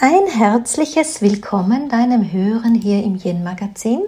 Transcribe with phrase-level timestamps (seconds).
[0.00, 4.00] Ein herzliches Willkommen deinem Hören hier im Yin Magazin.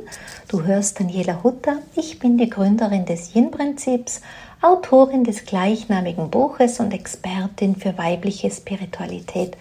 [0.47, 1.79] Du hörst Daniela Hutter.
[1.97, 4.21] Ich bin die Gründerin des Yin Prinzips,
[4.63, 9.57] Autorin des gleichnamigen Buches und Expertin für weibliche Spiritualität.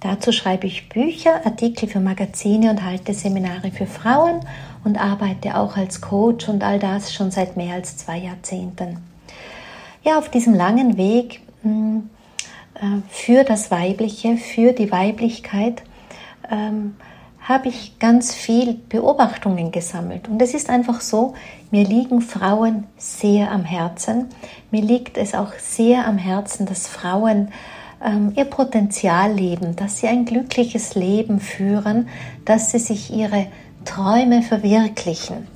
[0.00, 4.40] Dazu schreibe ich Bücher, Artikel für Magazine und halte Seminare für Frauen
[4.82, 9.04] und arbeite auch als Coach und all das schon seit mehr als zwei Jahrzehnten.
[10.02, 12.15] Ja, auf diesem langen Weg hm, äh,
[13.08, 15.82] für das Weibliche, für die Weiblichkeit,
[16.50, 16.96] ähm,
[17.40, 20.28] habe ich ganz viel Beobachtungen gesammelt.
[20.28, 21.34] Und es ist einfach so,
[21.70, 24.26] mir liegen Frauen sehr am Herzen.
[24.72, 27.52] Mir liegt es auch sehr am Herzen, dass Frauen
[28.04, 32.08] ähm, ihr Potenzial leben, dass sie ein glückliches Leben führen,
[32.44, 33.46] dass sie sich ihre
[33.84, 35.46] Träume verwirklichen,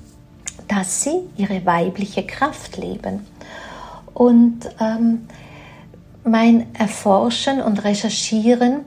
[0.69, 3.27] dass sie ihre weibliche Kraft leben.
[4.15, 5.27] Und ähm,
[6.25, 8.85] mein Erforschen und Recherchieren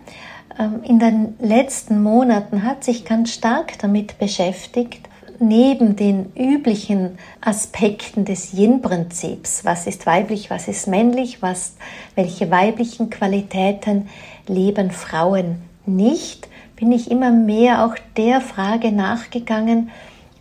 [0.59, 8.23] ähm, in den letzten Monaten hat sich ganz stark damit beschäftigt, neben den üblichen Aspekten
[8.26, 11.76] des Yin-Prinzips, was ist weiblich, was ist männlich, was,
[12.16, 14.09] welche weiblichen Qualitäten
[14.48, 19.89] leben Frauen nicht, bin ich immer mehr auch der Frage nachgegangen,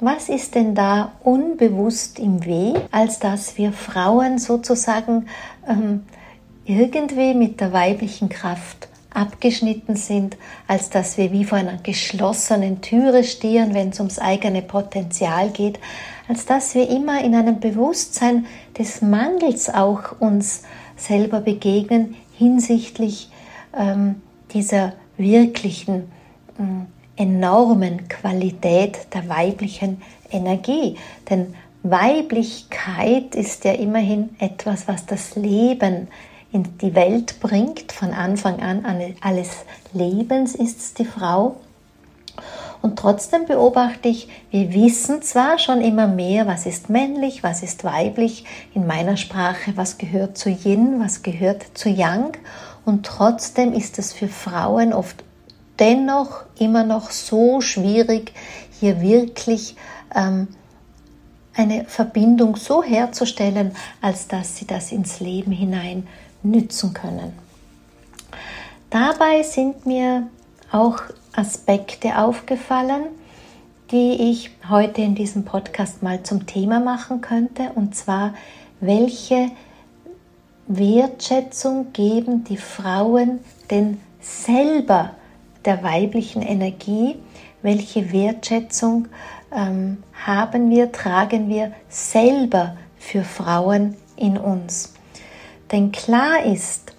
[0.01, 5.27] was ist denn da unbewusst im Weg, als dass wir Frauen sozusagen
[5.69, 6.03] ähm,
[6.65, 13.25] irgendwie mit der weiblichen Kraft abgeschnitten sind, als dass wir wie vor einer geschlossenen Türe
[13.25, 15.79] stehen, wenn es ums eigene Potenzial geht,
[16.29, 18.47] als dass wir immer in einem Bewusstsein
[18.79, 20.63] des Mangels auch uns
[20.97, 23.31] selber begegnen hinsichtlich
[23.77, 24.23] ähm,
[24.55, 26.11] dieser wirklichen
[26.59, 30.97] äh, enormen Qualität der weiblichen Energie.
[31.29, 36.09] Denn Weiblichkeit ist ja immerhin etwas, was das Leben
[36.53, 37.92] in die Welt bringt.
[37.92, 38.84] Von Anfang an
[39.20, 39.51] alles
[39.92, 41.57] Lebens ist es die Frau.
[42.83, 47.85] Und trotzdem beobachte ich, wir wissen zwar schon immer mehr, was ist männlich, was ist
[47.85, 52.36] weiblich in meiner Sprache, was gehört zu Yin, was gehört zu Yang.
[52.85, 55.23] Und trotzdem ist es für Frauen oft
[55.79, 58.33] dennoch immer noch so schwierig,
[58.80, 59.77] hier wirklich
[60.14, 60.48] ähm,
[61.55, 66.08] eine Verbindung so herzustellen, als dass sie das ins Leben hinein
[66.42, 67.33] nützen können.
[68.91, 70.29] Dabei sind mir
[70.70, 71.01] auch
[71.35, 73.05] Aspekte aufgefallen,
[73.91, 78.35] die ich heute in diesem Podcast mal zum Thema machen könnte, und zwar,
[78.80, 79.51] welche
[80.67, 85.11] Wertschätzung geben die Frauen denn selber
[85.64, 87.17] der weiblichen Energie,
[87.63, 89.09] welche Wertschätzung
[89.55, 94.95] ähm, haben wir, tragen wir selber für Frauen in uns.
[95.73, 96.93] Denn klar ist,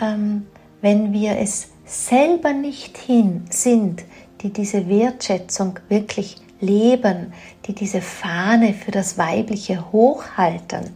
[0.00, 0.46] ähm,
[0.80, 4.04] wenn wir es selber nicht hin sind,
[4.40, 7.32] die diese Wertschätzung wirklich leben,
[7.66, 10.90] die diese Fahne für das Weibliche hochhalten,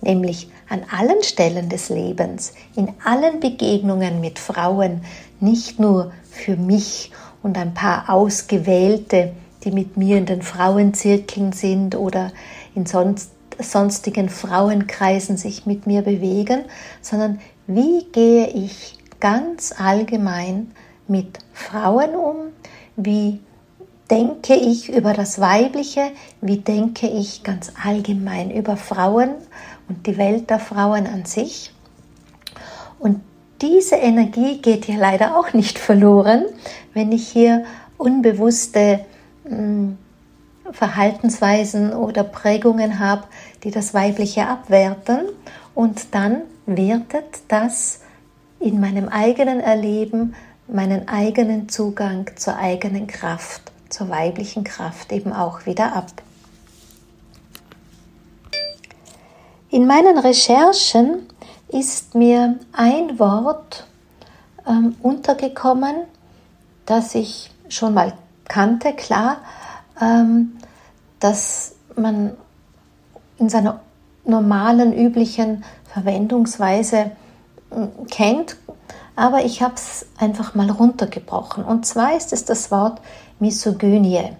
[0.00, 5.02] nämlich an allen Stellen des Lebens, in allen Begegnungen mit Frauen,
[5.40, 7.12] nicht nur für mich
[7.42, 9.32] und ein paar Ausgewählte,
[9.64, 12.32] die mit mir in den Frauenzirkeln sind oder
[12.74, 16.64] in sonst sonstigen Frauenkreisen sich mit mir bewegen,
[17.00, 20.72] sondern wie gehe ich ganz allgemein
[21.08, 22.36] mit Frauen um,
[22.96, 23.40] wie
[24.10, 29.30] denke ich über das Weibliche, wie denke ich ganz allgemein über Frauen
[29.88, 31.72] und die Welt der Frauen an sich.
[32.98, 33.20] Und
[33.60, 36.44] diese Energie geht ja leider auch nicht verloren,
[36.94, 37.64] wenn ich hier
[37.98, 39.00] unbewusste
[39.44, 39.98] hm,
[40.72, 43.24] Verhaltensweisen oder Prägungen habe,
[43.64, 45.20] die das Weibliche abwerten
[45.74, 48.00] und dann wertet das
[48.58, 50.34] in meinem eigenen Erleben
[50.68, 56.10] meinen eigenen Zugang zur eigenen Kraft, zur weiblichen Kraft eben auch wieder ab.
[59.70, 61.26] In meinen Recherchen
[61.68, 63.86] ist mir ein Wort
[64.66, 65.96] ähm, untergekommen,
[66.86, 68.12] das ich schon mal
[68.44, 69.38] kannte, klar,
[71.20, 72.32] dass man
[73.38, 73.80] in seiner
[74.24, 77.12] normalen, üblichen Verwendungsweise
[77.70, 78.56] hm, kennt,
[79.14, 81.64] aber ich habe es einfach mal runtergebrochen.
[81.64, 83.00] Und zwar ist es das Wort
[83.38, 84.32] Misogynie.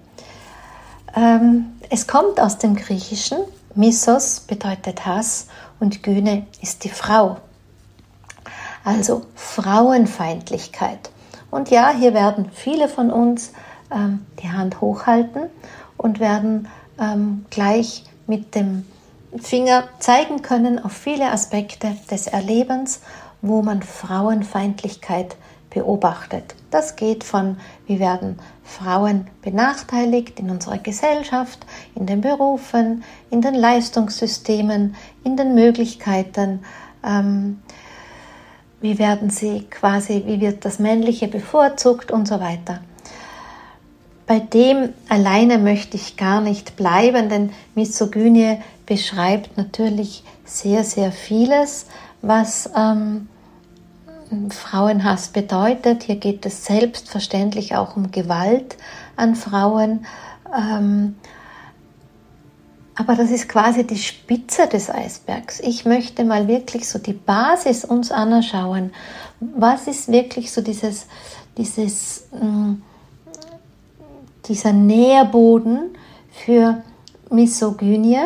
[1.14, 3.38] Ähm, es kommt aus dem Griechischen.
[3.74, 5.46] Misos bedeutet Hass
[5.80, 7.38] und Gyne ist die Frau.
[8.84, 11.10] Also Frauenfeindlichkeit.
[11.50, 13.52] Und ja, hier werden viele von uns
[13.90, 15.44] ähm, die Hand hochhalten
[15.96, 16.68] und werden
[16.98, 18.84] ähm, gleich mit dem
[19.38, 23.00] Finger zeigen können auf viele Aspekte des Erlebens,
[23.42, 25.36] wo man Frauenfeindlichkeit
[25.70, 26.54] beobachtet.
[26.70, 33.54] Das geht von, wie werden Frauen benachteiligt in unserer Gesellschaft, in den Berufen, in den
[33.54, 36.64] Leistungssystemen, in den Möglichkeiten,
[37.04, 37.60] ähm,
[38.80, 42.80] wie werden sie quasi, wie wird das Männliche bevorzugt und so weiter.
[44.26, 51.86] Bei dem alleine möchte ich gar nicht bleiben, denn Misogynie beschreibt natürlich sehr, sehr vieles,
[52.22, 53.28] was ähm,
[54.50, 56.04] Frauenhass bedeutet.
[56.04, 58.76] Hier geht es selbstverständlich auch um Gewalt
[59.14, 60.06] an Frauen.
[60.56, 61.14] Ähm,
[62.96, 65.60] aber das ist quasi die Spitze des Eisbergs.
[65.60, 68.92] Ich möchte mal wirklich so die Basis uns anschauen.
[69.38, 71.06] Was ist wirklich so dieses,
[71.58, 72.76] dieses, mm,
[74.48, 75.96] dieser Nährboden
[76.30, 76.82] für
[77.30, 78.20] Misogynie?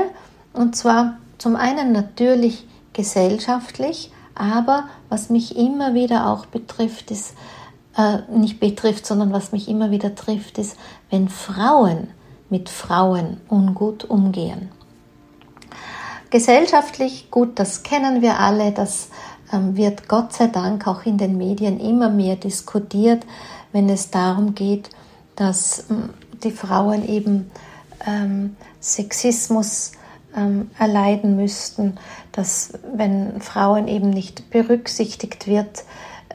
[0.53, 7.35] Und zwar zum einen natürlich gesellschaftlich, aber was mich immer wieder auch betrifft, ist,
[7.97, 10.77] äh, nicht betrifft, sondern was mich immer wieder trifft, ist,
[11.11, 12.09] wenn Frauen
[12.49, 14.71] mit Frauen ungut umgehen.
[16.31, 19.09] Gesellschaftlich gut, das kennen wir alle, das
[19.53, 23.25] ähm, wird Gott sei Dank auch in den Medien immer mehr diskutiert,
[23.73, 24.91] wenn es darum geht,
[25.37, 26.11] dass ähm,
[26.43, 27.51] die Frauen eben
[28.07, 29.93] ähm, Sexismus
[30.37, 31.99] ähm, erleiden müssten,
[32.33, 35.85] dass wenn Frauen eben nicht berücksichtigt wird,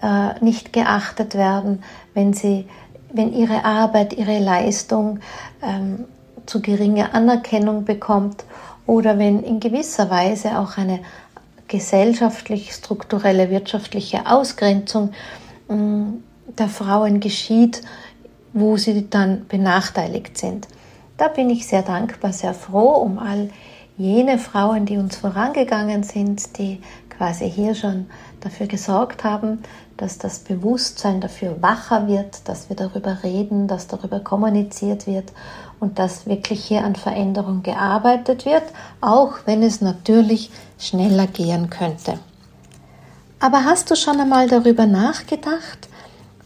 [0.01, 1.83] äh, nicht geachtet werden,
[2.13, 2.67] wenn sie
[3.15, 5.19] wenn ihre Arbeit, ihre Leistung
[5.61, 6.03] ähm,
[6.45, 8.43] zu geringe Anerkennung bekommt
[8.85, 10.99] oder wenn in gewisser Weise auch eine
[11.67, 15.13] gesellschaftlich strukturelle wirtschaftliche Ausgrenzung
[15.69, 15.73] äh,
[16.57, 17.81] der Frauen geschieht,
[18.55, 20.67] wo sie dann benachteiligt sind.
[21.17, 23.49] Da bin ich sehr dankbar, sehr froh um all
[23.97, 28.07] jene Frauen, die uns vorangegangen sind, die quasi hier schon
[28.39, 29.59] dafür gesorgt haben,
[29.97, 35.33] dass das Bewusstsein dafür wacher wird, dass wir darüber reden, dass darüber kommuniziert wird
[35.79, 38.63] und dass wirklich hier an Veränderung gearbeitet wird,
[39.01, 42.19] auch wenn es natürlich schneller gehen könnte.
[43.39, 45.89] Aber hast du schon einmal darüber nachgedacht,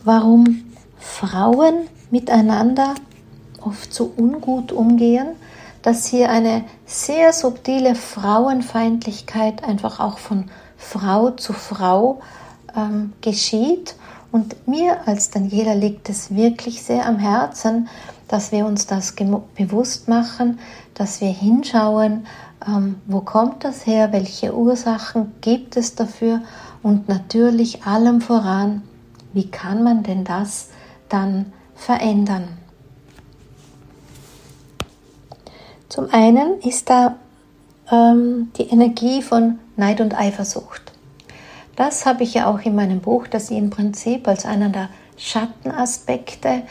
[0.03, 0.65] warum
[0.97, 2.95] Frauen miteinander
[3.61, 5.35] oft so ungut umgehen?
[5.81, 10.45] dass hier eine sehr subtile Frauenfeindlichkeit einfach auch von
[10.77, 12.21] Frau zu Frau
[12.75, 13.95] ähm, geschieht.
[14.31, 17.87] Und mir als Daniela liegt es wirklich sehr am Herzen,
[18.27, 19.15] dass wir uns das
[19.55, 20.59] bewusst machen,
[20.93, 22.27] dass wir hinschauen,
[22.67, 26.41] ähm, wo kommt das her, welche Ursachen gibt es dafür
[26.83, 28.83] und natürlich allem voran,
[29.33, 30.69] wie kann man denn das
[31.07, 32.57] dann verändern.
[35.87, 37.15] Zum einen ist da
[37.91, 40.91] ähm, die Energie von Neid und Eifersucht.
[41.75, 46.63] Das habe ich ja auch in meinem Buch, das im Prinzip als einer der Schattenaspekte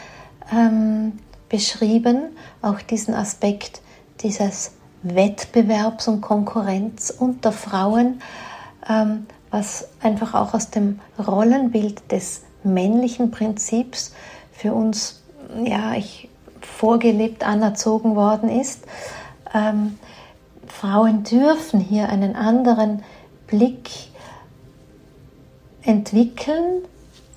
[0.53, 1.19] ähm,
[1.49, 2.29] beschrieben.
[2.61, 3.81] Auch diesen Aspekt
[4.21, 4.71] dieses
[5.01, 8.21] Wettbewerbs und Konkurrenz unter Frauen,
[8.87, 14.13] ähm, was einfach auch aus dem Rollenbild des männlichen Prinzips
[14.59, 15.21] für uns,
[15.63, 16.27] ja, ich
[16.59, 18.83] vorgelebt anerzogen worden ist.
[19.53, 19.97] Ähm,
[20.67, 23.03] Frauen dürfen hier einen anderen
[23.47, 23.89] Blick
[25.83, 26.83] entwickeln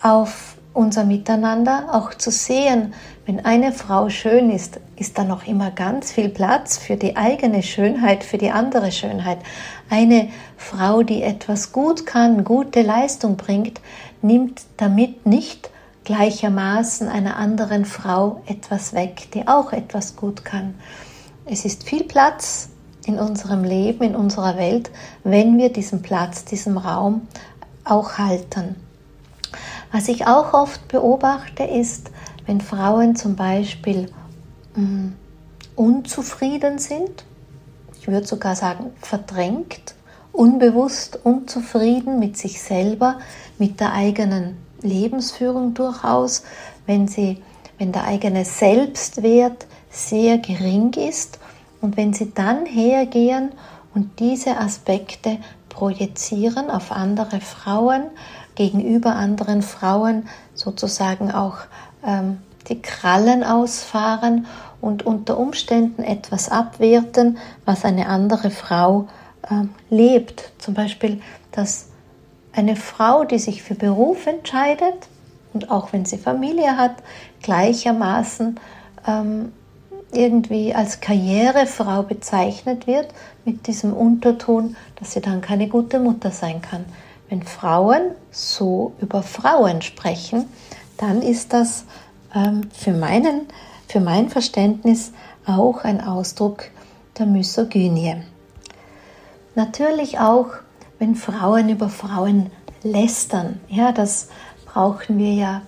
[0.00, 2.93] auf unser Miteinander, auch zu sehen,
[3.25, 7.62] wenn eine Frau schön ist, ist da noch immer ganz viel Platz für die eigene
[7.62, 9.38] Schönheit, für die andere Schönheit.
[9.88, 13.81] Eine Frau, die etwas gut kann, gute Leistung bringt,
[14.23, 15.72] nimmt damit nicht
[16.05, 20.75] gleichermaßen einer anderen Frau etwas weg, die auch etwas gut kann.
[21.45, 22.71] Es ist viel Platz
[23.07, 24.91] in unserem Leben, in unserer Welt,
[25.25, 27.27] wenn wir diesen Platz, diesen Raum
[27.85, 28.77] auch halten.
[29.91, 32.11] Was ich auch oft beobachte, ist,
[32.47, 34.11] wenn Frauen zum Beispiel
[34.75, 35.17] mh, mm,
[35.77, 37.25] unzufrieden sind,
[38.01, 39.95] ich würde sogar sagen verdrängt,
[40.33, 43.19] unbewusst unzufrieden mit sich selber,
[43.59, 46.45] mit der eigenen Lebensführung durchaus,
[46.87, 47.43] wenn, sie,
[47.79, 51.39] wenn der eigene Selbstwert sehr gering ist
[51.81, 53.53] und wenn sie dann hergehen
[53.95, 58.05] und diese Aspekte projizieren auf andere Frauen,
[58.55, 61.59] gegenüber anderen Frauen sozusagen auch
[62.05, 64.47] ähm, die Krallen ausfahren
[64.81, 69.09] und unter Umständen etwas abwerten, was eine andere Frau
[69.43, 70.53] äh, lebt.
[70.59, 71.21] Zum Beispiel,
[71.53, 71.89] dass
[72.53, 75.09] eine Frau, die sich für Beruf entscheidet
[75.53, 76.97] und auch wenn sie Familie hat,
[77.43, 78.59] gleichermaßen
[79.07, 79.53] ähm,
[80.13, 83.09] irgendwie als Karrierefrau bezeichnet wird,
[83.45, 86.85] mit diesem Unterton, dass sie dann keine gute Mutter sein kann.
[87.29, 90.45] wenn Frauen so über Frauen sprechen,
[90.99, 91.87] dann ist das
[92.35, 93.47] ähm, für, meinen,
[93.89, 95.13] für mein Verständnis
[95.47, 96.65] auch ein Ausdruck
[97.19, 98.23] der Misogynie.
[99.55, 100.49] Natürlich auch,
[101.03, 102.53] wenn Frauen über Frauen
[102.85, 103.59] lästern.
[103.69, 104.29] Ja, das
[104.67, 105.63] brauchen wir ja,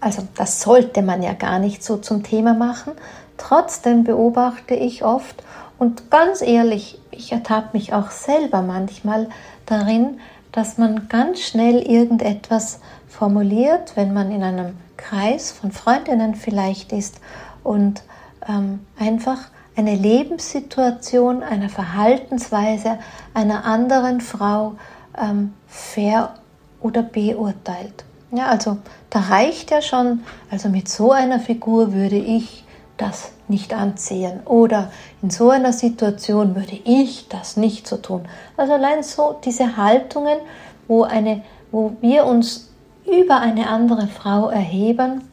[0.00, 2.94] also das sollte man ja gar nicht so zum Thema machen.
[3.36, 5.44] Trotzdem beobachte ich oft
[5.78, 9.28] und ganz ehrlich, ich ertappe mich auch selber manchmal
[9.66, 10.18] darin,
[10.50, 17.20] dass man ganz schnell irgendetwas formuliert, wenn man in einem Kreis von Freundinnen vielleicht ist
[17.62, 18.02] und
[18.48, 19.40] ähm, einfach
[19.76, 22.98] eine Lebenssituation, eine Verhaltensweise
[23.32, 24.76] einer anderen Frau
[25.18, 26.34] ähm, ver-
[26.80, 28.04] oder beurteilt.
[28.30, 28.78] Ja, also
[29.10, 32.64] da reicht ja schon, also mit so einer Figur würde ich
[32.96, 34.90] das nicht anziehen oder
[35.22, 38.26] in so einer Situation würde ich das nicht so tun.
[38.56, 40.38] Also allein so diese Haltungen,
[40.86, 42.70] wo, eine, wo wir uns
[43.06, 45.28] über eine andere Frau erheben,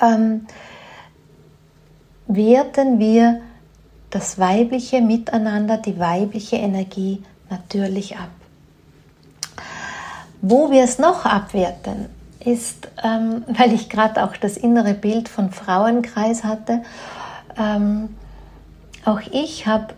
[0.00, 0.46] ähm,
[2.28, 3.40] werten wir
[4.10, 8.30] das weibliche Miteinander, die weibliche Energie natürlich ab.
[10.42, 12.06] Wo wir es noch abwerten,
[12.40, 16.82] ist, ähm, weil ich gerade auch das innere Bild von Frauenkreis hatte,
[17.58, 18.10] ähm,
[19.04, 19.94] auch ich habe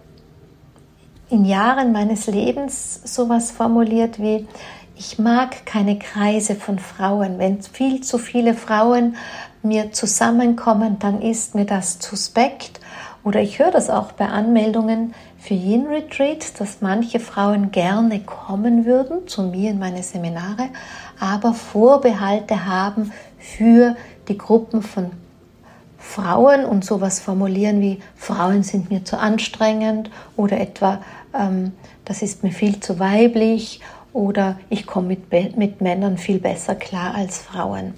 [1.30, 4.47] in Jahren meines Lebens sowas formuliert wie,
[4.97, 7.38] ich mag keine Kreise von Frauen.
[7.38, 9.14] Wenn viel zu viele Frauen
[9.62, 12.81] mir zusammenkommen, dann ist mir das suspekt.
[13.25, 18.85] Oder ich höre das auch bei Anmeldungen für Yin Retreat, dass manche Frauen gerne kommen
[18.85, 20.69] würden zu mir in meine Seminare,
[21.19, 23.97] aber Vorbehalte haben für
[24.29, 25.11] die Gruppen von
[25.99, 31.00] Frauen und sowas formulieren wie Frauen sind mir zu anstrengend oder etwa
[31.35, 31.73] ähm,
[32.05, 33.81] das ist mir viel zu weiblich
[34.12, 37.95] oder ich komme mit, mit Männern viel besser klar als Frauen.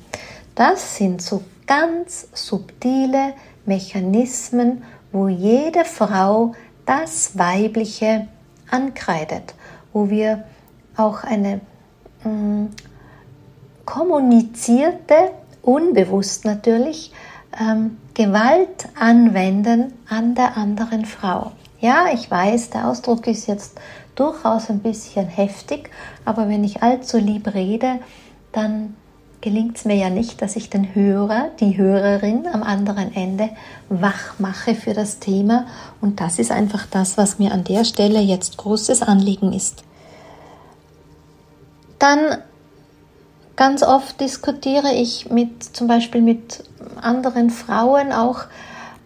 [0.56, 3.34] Das sind so ganz subtile
[3.64, 8.26] Mechanismen, wo jede Frau das Weibliche
[8.68, 9.54] ankreidet,
[9.92, 10.42] wo wir
[10.96, 11.60] auch eine
[12.24, 12.70] mh, mm,
[13.84, 15.30] kommunizierte,
[15.62, 17.12] unbewusst natürlich,
[17.60, 21.52] ähm, Gewalt anwenden an der anderen Frau.
[21.78, 23.80] Ja, ich weiß, der Ausdruck ist jetzt
[24.16, 25.88] durchaus ein bisschen heftig,
[26.24, 28.00] aber wenn ich allzu lieb rede,
[28.50, 28.96] dann
[29.40, 33.50] gelingt es mir ja nicht, dass ich den Hörer, die Hörerin am anderen Ende
[33.88, 35.66] wach mache für das Thema.
[36.00, 39.82] Und das ist einfach das, was mir an der Stelle jetzt großes Anliegen ist.
[41.98, 42.38] Dann
[43.56, 46.64] ganz oft diskutiere ich mit zum Beispiel mit
[47.00, 48.44] anderen Frauen auch,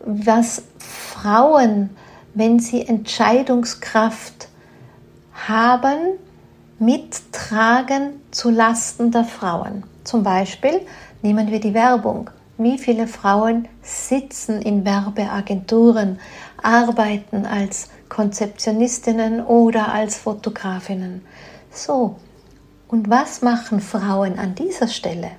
[0.05, 1.91] was Frauen,
[2.35, 4.49] wenn sie Entscheidungskraft
[5.47, 6.19] haben,
[6.79, 9.85] mittragen zu Lasten der Frauen.
[10.05, 10.83] Zum Beispiel
[11.23, 12.31] nehmen wir die Werbung.
[12.59, 16.21] Wie viele Frauen sitzen in Werbeagenturen,
[16.63, 21.25] arbeiten als Konzeptionistinnen oder als Fotografinnen?
[21.71, 22.17] So,
[22.87, 25.33] und was machen Frauen an dieser Stelle?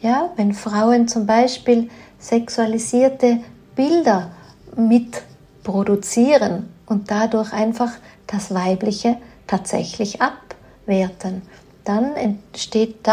[0.00, 3.40] Ja, wenn Frauen zum Beispiel sexualisierte
[3.76, 4.30] Bilder
[4.76, 7.90] mitproduzieren und dadurch einfach
[8.26, 11.42] das Weibliche tatsächlich abwerten,
[11.84, 13.06] dann entsteht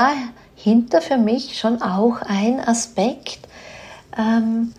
[0.57, 3.47] dahinter für mich schon auch ein Aspekt
[4.17, 4.73] ähm,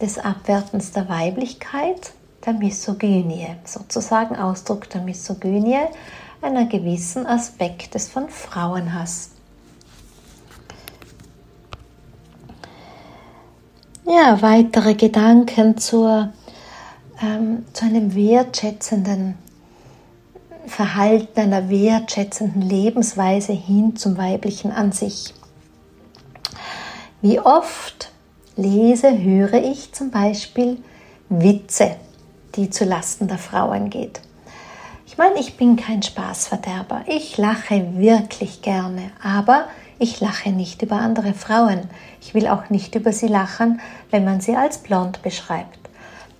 [0.00, 2.12] des Abwertens der Weiblichkeit,
[2.46, 5.86] der Misogynie, sozusagen Ausdruck der Misogynie,
[6.40, 9.30] einer gewissen Aspektes von Frauenhass.
[14.06, 16.32] Ja, weitere Gedanken zur,
[17.22, 19.34] ähm, zu einem wertschätzenden
[20.68, 25.34] Verhalten, einer wertschätzenden Lebensweise hin zum Weiblichen an sich.
[27.20, 28.12] Wie oft
[28.56, 30.78] lese, höre ich zum Beispiel
[31.28, 31.96] Witze,
[32.54, 34.20] die zu Lasten der Frauen geht.
[35.06, 37.02] Ich meine, ich bin kein Spaßverderber.
[37.06, 39.66] Ich lache wirklich gerne, aber
[39.98, 41.90] ich lache nicht über andere Frauen.
[42.20, 45.87] Ich will auch nicht über sie lachen, wenn man sie als blond beschreibt.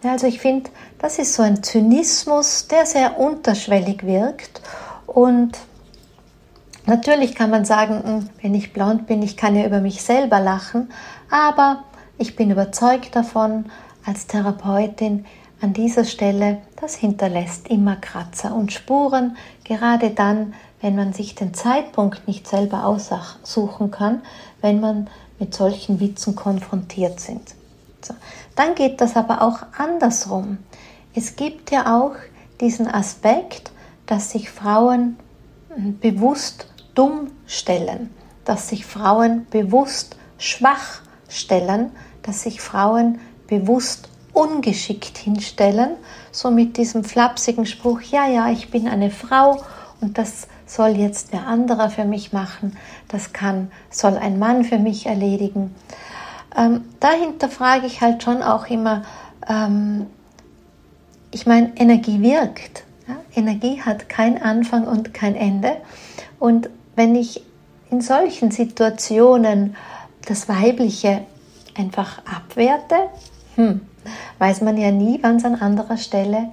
[0.02, 4.62] Also ich finde, das ist so ein Zynismus, der sehr unterschwellig wirkt.
[5.06, 5.58] Und
[6.86, 10.38] natürlich kann man sagen, hm, wenn ich blond bin, ich kann ja über mich selber
[10.38, 10.90] lachen,
[11.30, 11.84] aber
[12.16, 13.66] ich bin überzeugt davon,
[14.04, 15.26] als Therapeutin
[15.60, 21.52] an dieser Stelle, das hinterlässt immer Kratzer und Spuren, gerade dann, wenn man sich den
[21.54, 24.22] Zeitpunkt nicht selber aussuchen kann,
[24.60, 27.54] wenn man mit solchen Witzen konfrontiert sind.
[28.02, 28.14] So.
[28.56, 30.58] Dann geht das aber auch andersrum.
[31.14, 32.14] Es gibt ja auch
[32.60, 33.72] diesen Aspekt,
[34.06, 35.16] dass sich Frauen
[36.00, 38.10] bewusst dumm stellen,
[38.44, 45.90] dass sich Frauen bewusst schwach stellen, dass sich Frauen bewusst ungeschickt hinstellen,
[46.30, 49.62] so mit diesem flapsigen Spruch, ja, ja, ich bin eine Frau
[50.00, 52.76] und das soll jetzt wer anderer für mich machen,
[53.08, 55.74] das kann, soll ein Mann für mich erledigen.
[56.58, 59.04] Ähm, dahinter frage ich halt schon auch immer,
[59.48, 60.06] ähm,
[61.30, 62.84] ich meine, Energie wirkt.
[63.06, 63.16] Ja?
[63.34, 65.76] Energie hat kein Anfang und kein Ende.
[66.40, 67.44] Und wenn ich
[67.90, 69.76] in solchen Situationen
[70.26, 71.22] das Weibliche
[71.76, 72.96] einfach abwerte,
[73.54, 73.82] hm,
[74.38, 76.52] weiß man ja nie, wann es an anderer Stelle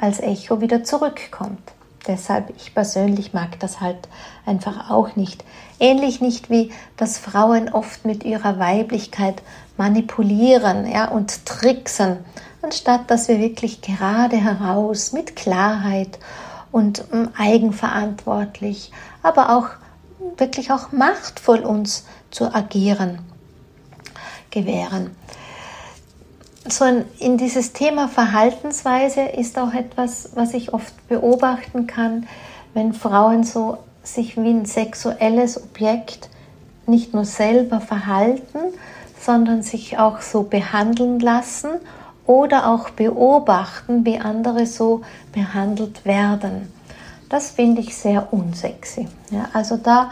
[0.00, 1.72] als Echo wieder zurückkommt.
[2.06, 4.08] Deshalb, ich persönlich mag das halt
[4.44, 5.44] einfach auch nicht.
[5.80, 9.42] Ähnlich nicht wie, dass Frauen oft mit ihrer Weiblichkeit
[9.76, 12.18] manipulieren ja, und tricksen,
[12.62, 16.18] anstatt dass wir wirklich gerade heraus mit Klarheit
[16.70, 18.92] und ähm, eigenverantwortlich,
[19.22, 19.68] aber auch
[20.36, 23.20] wirklich auch machtvoll uns zu agieren
[24.54, 25.10] gewähren.
[26.66, 26.84] So
[27.18, 32.26] in dieses Thema Verhaltensweise ist auch etwas, was ich oft beobachten kann,
[32.72, 36.30] wenn Frauen so sich wie ein sexuelles Objekt
[36.86, 38.58] nicht nur selber verhalten,
[39.20, 41.70] sondern sich auch so behandeln lassen
[42.26, 45.02] oder auch beobachten, wie andere so
[45.32, 46.72] behandelt werden.
[47.28, 49.08] Das finde ich sehr unsexy.
[49.30, 50.10] Ja, also da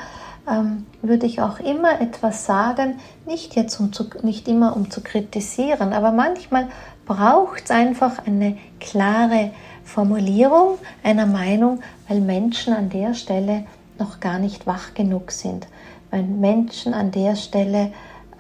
[0.49, 5.01] ähm, würde ich auch immer etwas sagen, nicht jetzt um zu, nicht immer um zu
[5.01, 6.69] kritisieren, aber manchmal
[7.07, 9.51] braucht es einfach eine klare
[9.85, 13.65] Formulierung einer Meinung, weil Menschen an der Stelle
[13.99, 15.67] noch gar nicht wach genug sind,
[16.11, 17.93] weil Menschen an der Stelle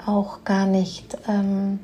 [0.06, 1.80] auch gar nicht ähm,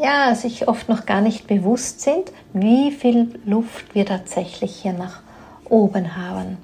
[0.00, 5.20] ja, sich oft noch gar nicht bewusst sind, wie viel Luft wir tatsächlich hier nach
[5.68, 6.56] oben haben.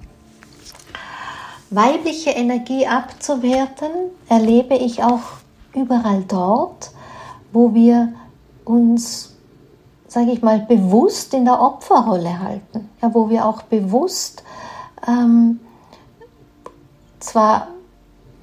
[1.70, 3.90] Weibliche Energie abzuwerten
[4.28, 5.22] erlebe ich auch
[5.74, 6.90] überall dort,
[7.52, 8.12] wo wir
[8.64, 9.34] uns,
[10.06, 14.44] sage ich mal, bewusst in der Opferrolle halten, ja, wo wir auch bewusst
[15.06, 15.60] ähm,
[17.18, 17.68] zwar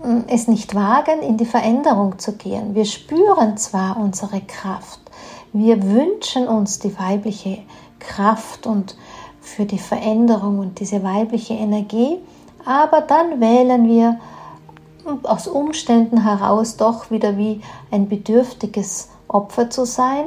[0.01, 2.75] hm, es nicht wagen, in die Veränderung zu gehen.
[2.75, 4.99] Wir spüren zwar unsere Kraft,
[5.53, 7.59] wir wünschen uns die weibliche
[7.99, 8.95] Kraft und
[9.41, 12.19] für die Veränderung und diese weibliche Energie,
[12.65, 14.19] aber dann wählen wir
[15.23, 20.25] aus Umständen heraus doch wieder wie ein bedürftiges Opfer zu sein,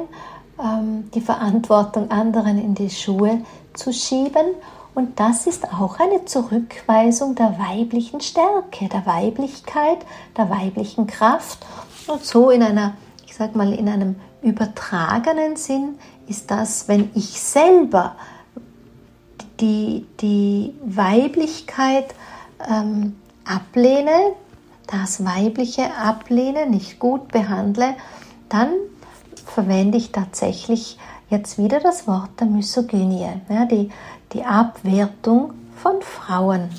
[0.59, 3.41] ähm, die Verantwortung anderen in die Schuhe
[3.73, 4.47] zu schieben.
[4.93, 9.99] Und das ist auch eine Zurückweisung der weiblichen Stärke, der Weiblichkeit,
[10.37, 11.65] der weiblichen Kraft.
[12.07, 12.93] Und so in einer,
[13.25, 15.95] ich sag mal, in einem übertragenen Sinn
[16.27, 18.15] ist das, wenn ich selber
[19.59, 22.13] die, die Weiblichkeit
[22.69, 23.15] ähm,
[23.45, 24.33] ablehne,
[24.87, 27.95] das Weibliche ablehne, nicht gut behandle,
[28.49, 28.69] dann
[29.45, 30.97] verwende ich tatsächlich
[31.29, 33.89] jetzt wieder das Wort der Misogynie, ja, die,
[34.33, 36.69] die Abwertung von Frauen,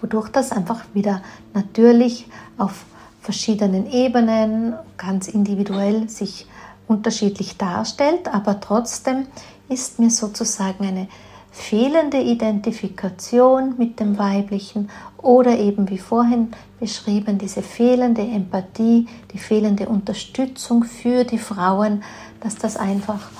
[0.00, 1.22] wodurch das einfach wieder
[1.54, 2.84] natürlich auf
[3.20, 6.46] verschiedenen Ebenen ganz individuell sich
[6.86, 9.26] unterschiedlich darstellt, aber trotzdem
[9.68, 11.08] ist mir sozusagen eine
[11.56, 19.88] fehlende Identifikation mit dem Weiblichen oder eben wie vorhin beschrieben, diese fehlende Empathie, die fehlende
[19.88, 22.02] Unterstützung für die Frauen,
[22.40, 23.30] dass das einfach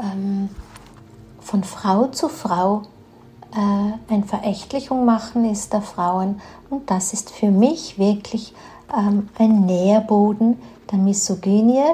[0.00, 0.48] ähm,
[1.40, 2.82] von Frau zu Frau
[3.52, 6.40] äh, ein Verächtlichung machen ist der Frauen.
[6.70, 8.54] Und das ist für mich wirklich
[8.96, 10.58] ähm, ein Nährboden
[10.90, 11.92] der Misogynie,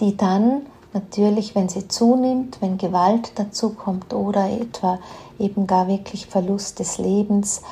[0.00, 0.62] die dann
[0.94, 4.98] Natürlich, wenn sie zunimmt, wenn Gewalt dazu kommt oder etwa
[5.38, 7.62] eben gar wirklich Verlust des Lebens,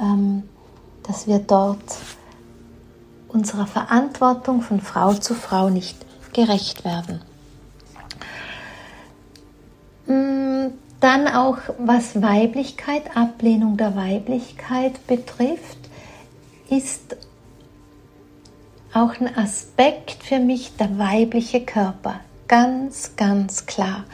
[0.00, 0.44] ähm,
[1.02, 1.96] dass wir dort
[3.28, 5.96] unserer Verantwortung von Frau zu Frau nicht
[6.32, 7.20] gerecht werden.
[10.06, 15.78] Mm, dann auch was Weiblichkeit, Ablehnung der Weiblichkeit betrifft,
[16.70, 17.16] ist
[18.94, 24.04] auch ein Aspekt für mich der weibliche Körper ganz, ganz klar.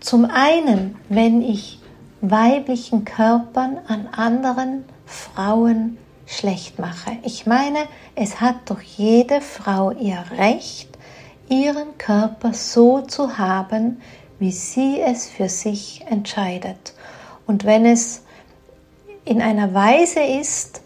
[0.00, 1.78] Zum einen, wenn ich
[2.20, 7.12] weiblichen Körpern an anderen Frauen schlecht mache.
[7.22, 7.78] Ich meine,
[8.14, 10.88] es hat doch jede Frau ihr Recht,
[11.48, 14.00] ihren Körper so zu haben,
[14.38, 16.92] wie sie es für sich entscheidet.
[17.46, 18.22] Und wenn es
[19.24, 20.82] in einer Weise ist,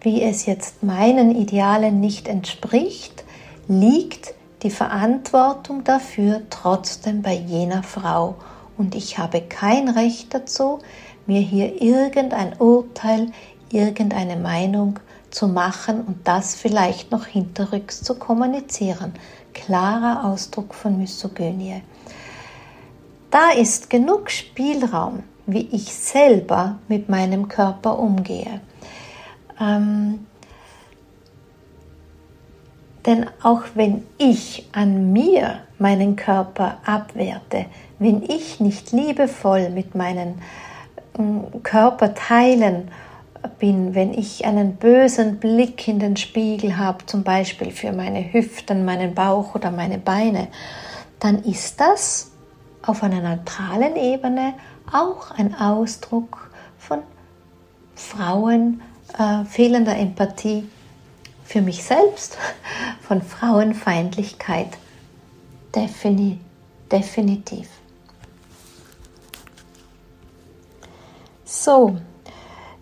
[0.00, 3.24] wie es jetzt meinen Idealen nicht entspricht,
[3.68, 8.36] liegt die Verantwortung dafür trotzdem bei jener Frau
[8.78, 10.78] und ich habe kein Recht dazu,
[11.26, 13.32] mir hier irgendein Urteil,
[13.70, 14.98] irgendeine Meinung
[15.30, 19.14] zu machen und das vielleicht noch hinterrücks zu kommunizieren.
[19.54, 21.82] Klarer Ausdruck von Misogynie.
[23.30, 28.60] Da ist genug Spielraum, wie ich selber mit meinem Körper umgehe.
[29.60, 30.26] Ähm,
[33.06, 37.66] denn auch wenn ich an mir meinen Körper abwerte,
[37.98, 40.40] wenn ich nicht liebevoll mit meinen
[41.18, 42.88] mm, Körperteilen
[43.58, 48.84] bin, wenn ich einen bösen Blick in den Spiegel habe, zum Beispiel für meine Hüften,
[48.84, 50.48] meinen Bauch oder meine Beine,
[51.18, 52.30] dann ist das
[52.82, 54.54] auf einer neutralen Ebene
[54.92, 57.00] auch ein Ausdruck von
[57.94, 58.80] Frauen
[59.18, 60.68] äh, fehlender Empathie
[61.52, 62.38] für mich selbst,
[63.06, 64.68] von Frauenfeindlichkeit.
[65.74, 66.38] Defini
[66.90, 67.68] definitiv.
[71.44, 71.98] So,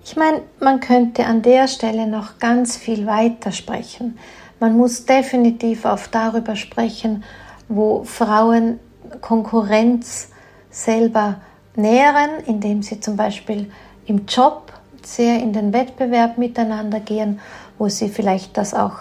[0.04, 4.16] ich meine, man könnte an der Stelle noch ganz viel weiter sprechen.
[4.60, 7.24] Man muss definitiv auch darüber sprechen,
[7.68, 8.78] wo Frauen
[9.20, 10.28] Konkurrenz
[10.70, 11.40] selber
[11.74, 13.72] nähren, indem sie zum Beispiel
[14.06, 14.69] im Job
[15.06, 17.40] sehr in den Wettbewerb miteinander gehen
[17.80, 18.98] wo sie vielleicht das auch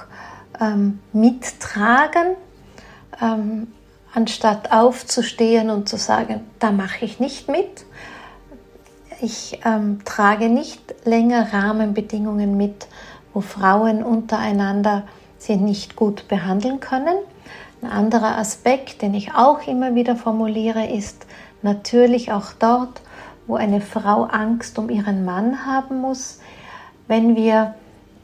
[0.59, 2.37] ähm, mittragen,
[3.21, 3.67] ähm,
[4.13, 7.85] anstatt aufzustehen und zu sagen, da mache ich nicht mit.
[9.21, 12.87] Ich ähm, trage nicht länger Rahmenbedingungen mit,
[13.33, 15.03] wo Frauen untereinander
[15.37, 17.17] sie nicht gut behandeln können.
[17.81, 21.25] Ein anderer Aspekt, den ich auch immer wieder formuliere, ist
[21.61, 23.01] natürlich auch dort,
[23.49, 26.39] wo eine Frau Angst um ihren Mann haben muss,
[27.07, 27.73] wenn wir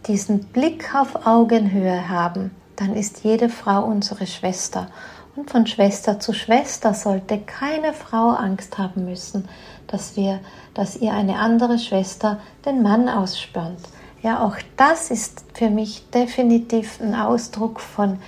[0.08, 4.88] diesen Blick auf Augenhöhe haben, dann ist jede Frau unsere Schwester.
[5.36, 9.50] Und von Schwester zu Schwester sollte keine Frau Angst haben müssen,
[9.88, 10.40] dass wir,
[10.76, 13.80] dass ihr eine andere Schwester den Mann ausspürt.
[14.22, 18.20] Ja, auch das ist für mich definitiv ein Ausdruck von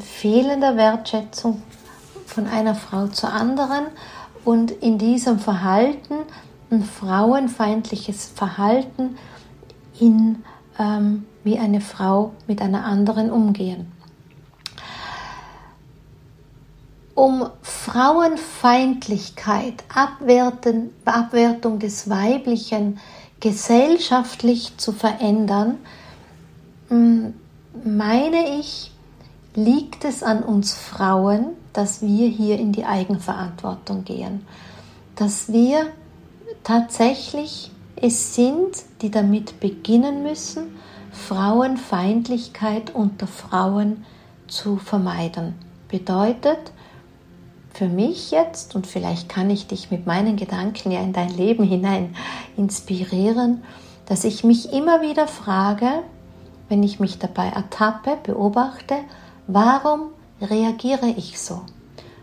[0.00, 1.62] fehlender Wertschätzung
[2.26, 3.86] von einer Frau zur anderen
[4.44, 6.14] und in diesem Verhalten
[6.70, 9.16] ein frauenfeindliches Verhalten
[9.98, 10.42] in
[10.78, 13.90] ähm, wie eine Frau mit einer anderen umgehen.
[17.14, 22.98] Um Frauenfeindlichkeit, Abwerten, Abwertung des Weiblichen
[23.40, 25.76] gesellschaftlich zu verändern,
[27.84, 28.92] meine ich,
[29.54, 34.46] liegt es an uns Frauen, dass wir hier in die Eigenverantwortung gehen,
[35.16, 35.86] dass wir
[36.64, 40.76] tatsächlich es sind, die damit beginnen müssen,
[41.12, 44.04] Frauenfeindlichkeit unter Frauen
[44.48, 45.54] zu vermeiden.
[45.88, 46.72] Bedeutet,
[47.74, 51.64] für mich jetzt, und vielleicht kann ich dich mit meinen Gedanken ja in dein Leben
[51.64, 52.14] hinein
[52.56, 53.62] inspirieren,
[54.06, 56.02] dass ich mich immer wieder frage,
[56.68, 58.96] wenn ich mich dabei ertappe, beobachte,
[59.46, 60.10] warum
[60.42, 61.62] reagiere ich so?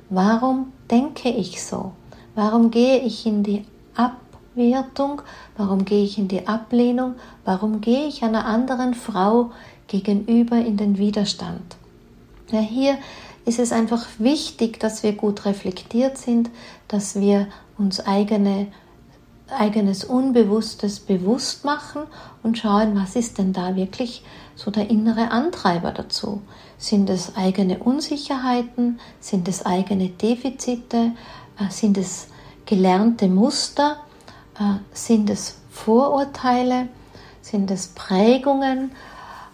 [0.10, 1.94] Warum denke ich so?
[2.36, 4.18] Warum gehe ich in die Ab
[4.60, 5.22] Abwertung?
[5.58, 7.16] Warum gehe ich in die Ablehnung?
[7.46, 9.52] Warum gehe ich einer anderen Frau
[9.88, 11.78] gegenüber in den Widerstand?
[12.52, 12.98] Ja, hier
[13.46, 16.50] ist es einfach wichtig, dass wir gut reflektiert sind,
[16.88, 18.68] dass wir uns eigene,
[19.50, 22.02] eigenes Unbewusstes bewusst machen
[22.44, 24.24] und schauen, was ist denn da wirklich
[24.60, 26.42] so der innere Antreiber dazu?
[26.78, 29.00] Sind es eigene Unsicherheiten?
[29.22, 31.14] Sind es eigene Defizite?
[31.58, 32.28] Äh, sind es
[32.66, 33.98] gelernte Muster?
[34.60, 36.90] Äh, sind es Vorurteile,
[37.42, 38.92] sind es Prägungen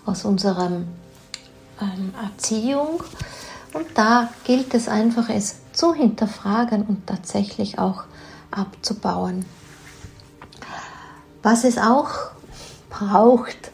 [0.07, 3.03] aus unserer ähm, Erziehung.
[3.73, 8.05] Und da gilt es einfach, es zu hinterfragen und tatsächlich auch
[8.49, 9.45] abzubauen.
[11.43, 12.09] Was es auch
[12.89, 13.71] braucht,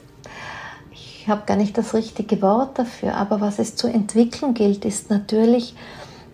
[1.22, 5.10] ich habe gar nicht das richtige Wort dafür, aber was es zu entwickeln gilt, ist
[5.10, 5.76] natürlich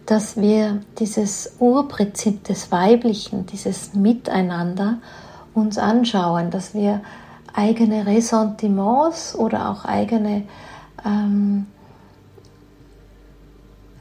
[0.08, 5.00] dass wir dieses Urprinzip des Weiblichen, dieses Miteinander
[5.54, 7.02] uns anschauen, dass wir
[7.54, 10.44] eigene Ressentiments oder auch eigene
[11.06, 11.66] ähm,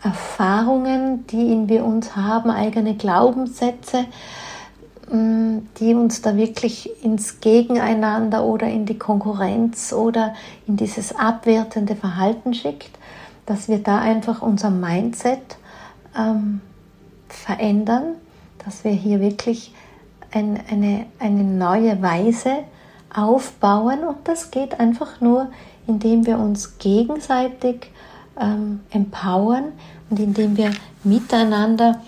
[0.01, 4.05] Erfahrungen, die in wir uns haben, eigene Glaubenssätze,
[5.09, 10.35] die uns da wirklich ins Gegeneinander oder in die Konkurrenz oder
[10.67, 12.91] in dieses abwertende Verhalten schickt,
[13.47, 15.59] dass wir da einfach unser Mindset
[16.19, 16.61] ähm,
[17.29, 18.17] verändern,
[18.65, 19.73] dass wir hier wirklich
[20.33, 22.65] ein, eine, eine neue Weise
[23.15, 24.01] aufbauen.
[24.01, 25.49] Und das geht einfach nur,
[25.87, 27.93] indem wir uns gegenseitig
[28.41, 29.67] ähm, empowern
[30.11, 30.73] und indem wir
[31.05, 32.01] miteinander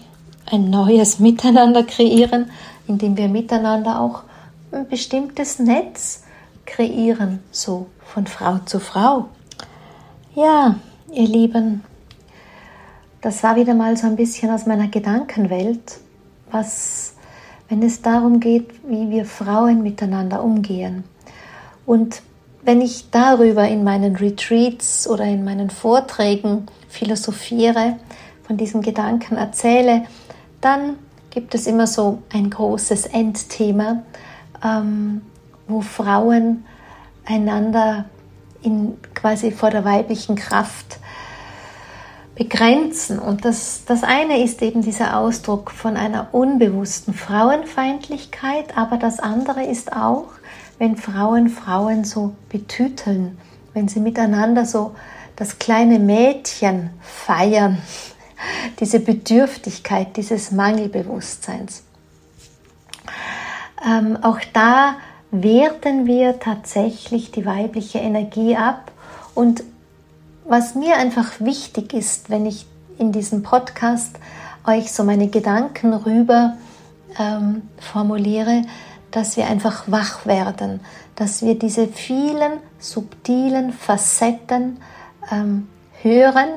[0.51, 2.51] ein neues Miteinander kreieren,
[2.89, 4.23] indem wir miteinander auch
[4.73, 6.25] ein bestimmtes Netz
[6.67, 9.27] kreieren, so von Frau zu Frau.
[10.35, 10.77] Ja,
[11.13, 11.85] ihr Lieben,
[13.21, 15.99] das war wieder mal so ein bisschen aus meiner Gedankenwelt,
[16.51, 17.15] was,
[17.69, 21.05] wenn es darum geht, wie wir Frauen miteinander umgehen.
[21.87, 22.23] Und
[22.63, 27.97] wenn ich darüber in meinen Retreats oder in meinen Vorträgen philosophiere,
[28.49, 30.05] von diesen Gedanken erzähle,
[30.61, 30.97] dann
[31.39, 34.03] gibt es immer so ein großes Endthema,
[34.61, 35.23] ähm,
[35.69, 36.65] wo Frauen
[37.25, 38.07] einander
[38.61, 40.99] in, quasi vor der weiblichen Kraft
[42.35, 43.21] begrenzen.
[43.21, 49.63] Und das, das eine ist eben dieser Ausdruck von einer unbewussten Frauenfeindlichkeit, aber das andere
[49.63, 50.25] ist auch,
[50.79, 53.39] wenn Frauen Frauen so betüteln,
[53.75, 54.97] wenn sie miteinander so
[55.37, 57.79] das kleine Mädchen feiern,
[58.81, 61.83] diese Bedürftigkeit, dieses Mangelbewusstseins.
[63.87, 64.97] Ähm, auch da
[65.31, 68.91] werten wir tatsächlich die weibliche Energie ab
[69.35, 69.63] und
[70.45, 72.67] was mir einfach wichtig ist, wenn ich
[72.99, 74.19] in diesem Podcast
[74.67, 76.57] euch so meine Gedanken rüber
[77.19, 78.63] ähm, formuliere,
[79.11, 80.81] dass wir einfach wach werden,
[81.17, 84.79] dass wir diese vielen subtilen Facetten
[85.31, 85.69] ähm,
[86.03, 86.49] hören,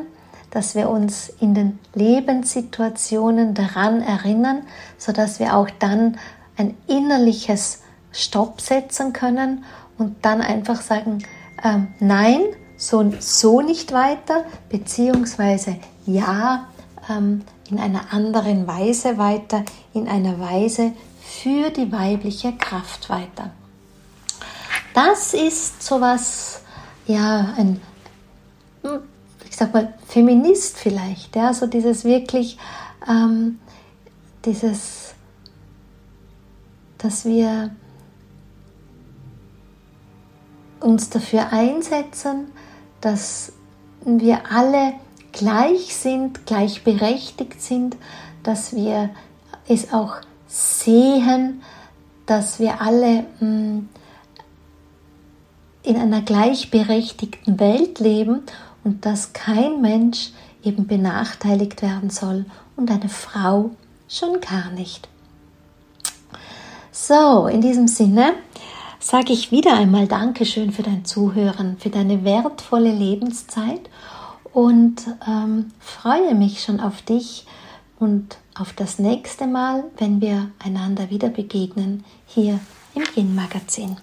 [0.52, 4.64] dass wir uns in den Lebenssituationen daran erinnern,
[4.98, 6.18] sodass wir auch dann
[6.58, 9.64] ein innerliches Stopp setzen können
[9.98, 11.24] und dann einfach sagen,
[11.64, 12.42] ähm, nein,
[12.78, 16.68] so, so nicht weiter, beziehungsweise ja,
[17.10, 23.52] ähm, in einer anderen Weise weiter, in einer Weise für die weibliche Kraft weiter.
[24.94, 26.62] Das ist sowas,
[27.08, 27.80] ja, ein,
[29.62, 32.58] sag mal, Feminist vielleicht, ja, so dieses wirklich,
[33.08, 33.60] ähm,
[34.44, 35.14] dieses,
[36.98, 37.70] dass wir
[40.80, 42.48] uns dafür einsetzen,
[43.02, 43.54] dass
[44.04, 44.94] wir alle
[45.32, 47.98] gleich sind, gleichberechtigt sind,
[48.42, 49.12] dass wir
[49.68, 50.16] es auch
[50.48, 51.62] sehen,
[52.26, 53.90] dass wir alle mm,
[55.84, 58.42] in einer gleichberechtigten Welt leben
[58.84, 60.32] und dass kein Mensch
[60.64, 63.72] eben benachteiligt werden soll und eine Frau
[64.08, 65.08] schon gar nicht.
[66.92, 68.34] So, in diesem Sinne
[69.00, 73.90] sage ich wieder einmal Dankeschön für dein Zuhören, für deine wertvolle Lebenszeit
[74.54, 77.46] und ähm, freue mich schon auf dich
[78.00, 82.60] und auf das nächste Mal, wenn wir einander wieder begegnen hier
[82.94, 83.98] im Yin Magazin.